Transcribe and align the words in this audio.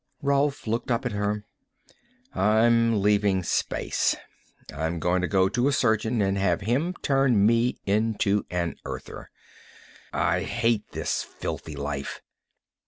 Rolf 0.23 0.65
looked 0.65 0.89
up 0.89 1.05
at 1.05 1.11
her. 1.11 1.45
"I'm 2.33 3.03
leaving 3.03 3.43
space. 3.43 4.15
I'm 4.73 4.97
going 4.97 5.21
to 5.21 5.27
go 5.27 5.47
to 5.49 5.67
a 5.67 5.71
surgeon 5.71 6.23
and 6.23 6.39
have 6.39 6.61
him 6.61 6.95
turn 7.03 7.45
me 7.45 7.77
into 7.85 8.43
an 8.49 8.77
Earther. 8.83 9.29
I 10.11 10.41
hate 10.41 10.89
this 10.93 11.21
filthy 11.21 11.75
life!" 11.75 12.19